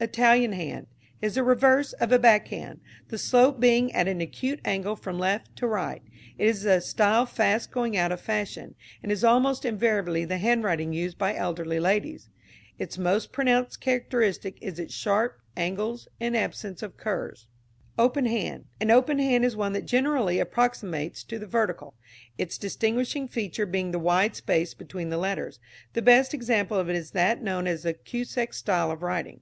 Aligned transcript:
Italian 0.00 0.52
Hand 0.52 0.88
is 1.22 1.36
the 1.36 1.42
reverse 1.44 1.92
of 1.94 2.12
a 2.12 2.18
back 2.18 2.48
hand, 2.48 2.80
the 3.08 3.16
slope 3.16 3.58
being 3.58 3.90
at 3.92 4.06
an 4.08 4.20
acute 4.20 4.60
angle 4.64 4.96
from 4.96 5.18
left 5.20 5.54
to 5.56 5.66
right. 5.68 6.02
It 6.36 6.46
is 6.48 6.64
a 6.66 6.80
style 6.82 7.24
fast 7.26 7.70
going 7.70 7.96
out 7.96 8.10
of 8.12 8.20
fashion, 8.20 8.74
and 9.02 9.10
is 9.10 9.22
almost 9.24 9.64
invariably 9.64 10.24
the 10.26 10.36
handwriting 10.38 10.92
used 10.92 11.16
by 11.16 11.34
elderly 11.34 11.78
ladies. 11.80 12.28
Its 12.78 12.98
most 12.98 13.32
pronounced 13.32 13.80
characteristic 13.80 14.58
is 14.60 14.78
its 14.78 14.92
sharp 14.92 15.40
angles 15.56 16.06
and 16.20 16.36
absence 16.36 16.82
of 16.82 16.98
curves. 16.98 17.46
Open 17.96 18.26
Hand. 18.26 18.66
An 18.80 18.90
open 18.90 19.20
hand 19.20 19.42
is 19.44 19.56
one 19.56 19.72
that 19.72 19.86
generally 19.86 20.38
approximates 20.40 21.22
to 21.22 21.38
the 21.38 21.46
vertical, 21.46 21.94
its 22.36 22.58
distinguishing 22.58 23.26
feature 23.28 23.64
being 23.64 23.92
the 23.92 23.98
wide 24.00 24.34
space 24.36 24.74
between 24.74 25.08
the 25.08 25.18
letters. 25.18 25.60
The 25.94 26.02
best 26.02 26.34
example 26.34 26.78
of 26.78 26.90
it 26.90 26.96
is 26.96 27.12
that 27.12 27.40
known 27.42 27.66
as 27.68 27.84
the 27.84 27.94
Cusack 27.94 28.52
style 28.52 28.90
of 28.90 29.00
writing. 29.00 29.40